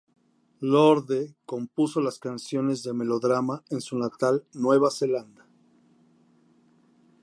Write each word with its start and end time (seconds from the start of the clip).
Lorde 0.61 1.35
compuso 1.45 2.01
las 2.01 2.17
canciones 2.17 2.81
de 2.81 2.91
Melodrama 2.91 3.63
en 3.69 3.81
su 3.81 3.99
natal 3.99 4.43
Nueva 4.51 4.89
Zelanda. 4.89 5.45